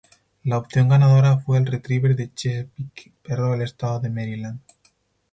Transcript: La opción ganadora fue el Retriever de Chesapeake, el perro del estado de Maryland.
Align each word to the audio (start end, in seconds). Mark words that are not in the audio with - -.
La 0.45 0.57
opción 0.57 0.89
ganadora 0.89 1.37
fue 1.37 1.59
el 1.59 1.67
Retriever 1.67 2.15
de 2.15 2.33
Chesapeake, 2.33 3.03
el 3.05 3.13
perro 3.21 3.51
del 3.51 3.61
estado 3.61 3.99
de 3.99 4.09
Maryland. 4.09 4.59